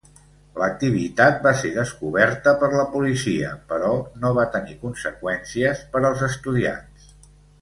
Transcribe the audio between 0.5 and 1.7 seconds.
L'activitat va